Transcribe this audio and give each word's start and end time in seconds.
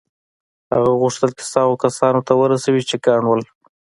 هغه 0.73 0.91
غوښتل 1.01 1.29
کیسه 1.37 1.57
هغو 1.63 1.81
کسانو 1.85 2.19
ته 2.27 2.33
ورسوي 2.41 2.81
چې 2.89 2.95
کڼ 3.05 3.19
وو 3.25 3.37